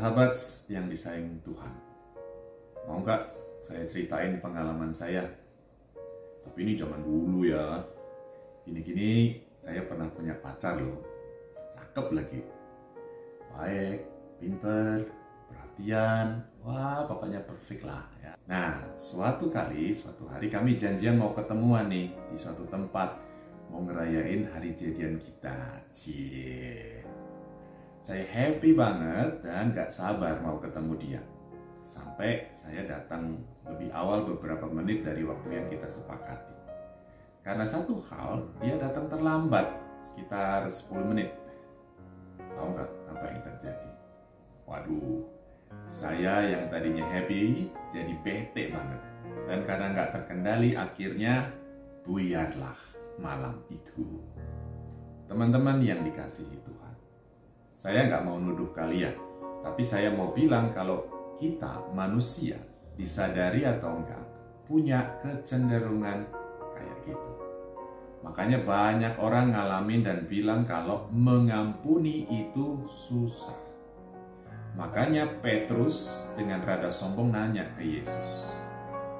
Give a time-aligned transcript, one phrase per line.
[0.00, 0.32] Sahabat
[0.72, 1.76] yang disayang Tuhan,
[2.88, 3.20] mau nggak
[3.60, 5.28] saya ceritain pengalaman saya?
[6.40, 7.84] Tapi ini zaman dulu ya.
[8.64, 11.04] Gini-gini saya pernah punya pacar loh.
[11.76, 12.40] Cakep lagi.
[13.52, 14.08] Baik,
[14.40, 15.04] pinter,
[15.52, 16.48] perhatian.
[16.64, 18.32] Wah, pokoknya perfect lah ya.
[18.48, 23.20] Nah, suatu kali, suatu hari kami janjian mau ketemuan nih di suatu tempat.
[23.68, 25.84] Mau ngerayain hari jadian kita.
[25.92, 27.04] Cie.
[28.00, 31.22] Saya happy banget dan gak sabar mau ketemu dia.
[31.84, 33.36] Sampai saya datang
[33.68, 36.56] lebih awal beberapa menit dari waktu yang kita sepakati.
[37.40, 39.72] Karena satu hal, dia datang terlambat,
[40.04, 41.32] sekitar 10 menit.
[42.36, 43.90] Tahu nggak apa yang terjadi?
[44.68, 45.24] Waduh,
[45.88, 49.00] saya yang tadinya happy jadi bete banget.
[49.48, 51.48] Dan karena nggak terkendali, akhirnya
[52.04, 52.76] buyarlah
[53.16, 54.20] malam itu.
[55.24, 56.89] Teman-teman yang dikasihi Tuhan.
[57.80, 59.16] Saya nggak mau nuduh kalian,
[59.64, 61.00] tapi saya mau bilang kalau
[61.40, 62.60] kita manusia
[62.92, 64.20] disadari atau enggak
[64.68, 66.28] punya kecenderungan
[66.76, 67.30] kayak gitu.
[68.20, 73.56] Makanya banyak orang ngalamin dan bilang kalau mengampuni itu susah.
[74.76, 78.28] Makanya Petrus dengan rada sombong nanya ke Yesus,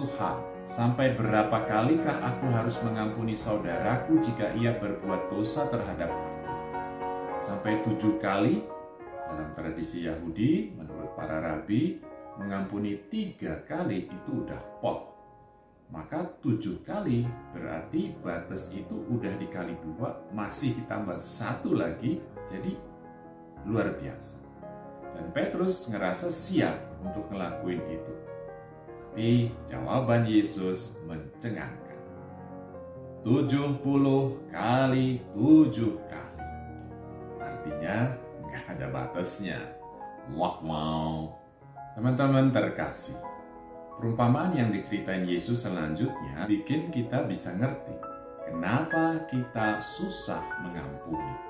[0.00, 6.35] Tuhan, sampai berapa kalikah aku harus mengampuni saudaraku jika ia berbuat dosa terhadap aku?
[7.40, 8.64] Sampai tujuh kali
[9.26, 12.00] dalam tradisi Yahudi menurut para rabi
[12.36, 15.16] mengampuni tiga kali itu udah pol
[15.86, 17.22] maka tujuh kali
[17.54, 22.18] berarti batas itu udah dikali dua masih ditambah satu lagi
[22.50, 22.74] jadi
[23.66, 24.38] luar biasa.
[25.14, 28.14] Dan Petrus ngerasa siap untuk ngelakuin itu.
[29.16, 31.98] Tapi jawaban Yesus mencengangkan.
[33.24, 33.82] 70
[34.52, 36.25] kali tujuh kali
[37.86, 38.18] artinya
[38.50, 39.58] nggak ada batasnya.
[40.34, 41.38] Mau.
[41.94, 43.14] Teman-teman terkasih,
[43.96, 47.94] perumpamaan yang diceritain Yesus selanjutnya bikin kita bisa ngerti
[48.44, 51.46] kenapa kita susah mengampuni.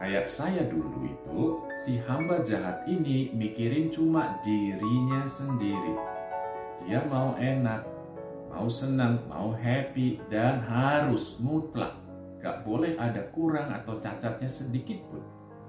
[0.00, 1.40] Kayak saya dulu itu,
[1.84, 5.92] si hamba jahat ini mikirin cuma dirinya sendiri.
[6.86, 7.84] Dia mau enak,
[8.48, 12.00] mau senang, mau happy, dan harus mutlak.
[12.40, 15.20] Gak boleh ada kurang atau cacatnya sedikit pun.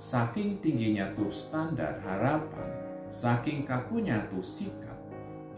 [0.01, 2.73] Saking tingginya tuh standar harapan,
[3.13, 4.97] saking kakunya tuh sikap,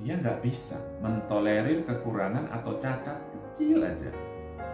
[0.04, 4.12] dia nggak bisa mentolerir kekurangan atau cacat kecil aja.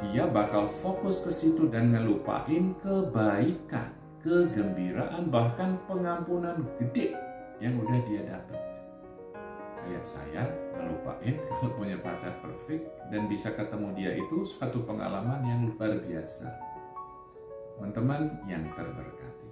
[0.02, 3.94] Dia bakal fokus ke situ dan ngelupain kebaikan,
[4.26, 7.14] kegembiraan, bahkan pengampunan gede
[7.62, 8.58] yang udah dia dapat.
[9.86, 10.44] Kayak saya
[10.82, 16.50] ngelupain kalau punya pacar perfect dan bisa ketemu dia itu suatu pengalaman yang luar biasa.
[17.78, 19.49] Teman-teman yang terberkati.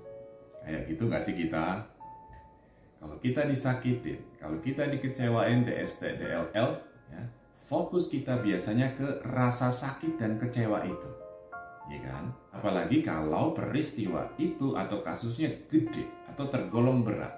[0.68, 1.80] Kayak gitu gak sih kita?
[3.00, 6.70] Kalau kita disakitin, kalau kita dikecewain DST, DLL,
[7.08, 7.24] ya,
[7.56, 11.10] fokus kita biasanya ke rasa sakit dan kecewa itu.
[11.88, 12.36] Ya kan?
[12.52, 16.04] Apalagi kalau peristiwa itu atau kasusnya gede
[16.36, 17.32] atau tergolong berat.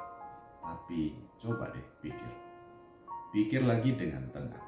[0.65, 2.33] Tapi coba deh pikir.
[3.29, 4.65] Pikir lagi dengan tenang.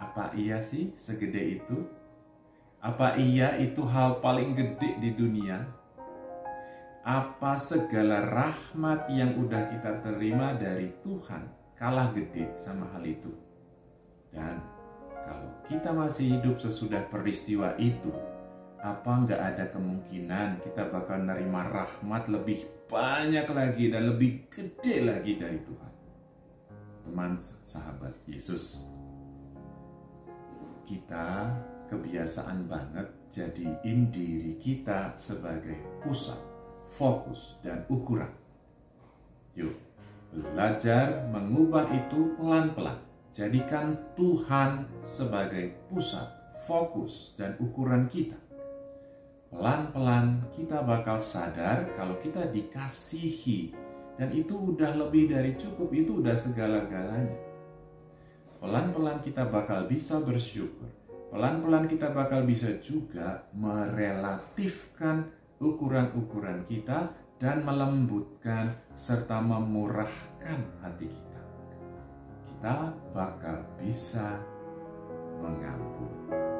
[0.00, 1.84] Apa iya sih segede itu?
[2.80, 5.81] Apa iya itu hal paling gede di dunia?
[7.02, 13.34] Apa segala rahmat yang udah kita terima dari Tuhan kalah gede sama hal itu.
[14.30, 14.62] Dan
[15.26, 18.14] kalau kita masih hidup sesudah peristiwa itu,
[18.78, 25.42] apa nggak ada kemungkinan kita bakal nerima rahmat lebih banyak lagi dan lebih gede lagi
[25.42, 25.92] dari Tuhan.
[27.02, 28.86] Teman sahabat Yesus,
[30.86, 31.50] kita
[31.90, 36.51] kebiasaan banget jadiin diri kita sebagai pusat
[36.92, 38.28] fokus, dan ukuran.
[39.56, 39.72] Yuk,
[40.32, 43.00] belajar mengubah itu pelan-pelan.
[43.32, 46.28] Jadikan Tuhan sebagai pusat,
[46.68, 48.36] fokus, dan ukuran kita.
[49.48, 53.72] Pelan-pelan kita bakal sadar kalau kita dikasihi
[54.16, 57.36] dan itu udah lebih dari cukup, itu udah segala-galanya.
[58.60, 60.88] Pelan-pelan kita bakal bisa bersyukur.
[61.32, 65.32] Pelan-pelan kita bakal bisa juga merelatifkan
[65.62, 71.42] ukuran-ukuran kita dan melembutkan serta memurahkan hati kita.
[72.50, 74.42] Kita bakal bisa
[75.38, 76.51] mengampuni.